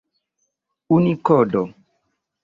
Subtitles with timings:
[0.95, 1.61] unikodo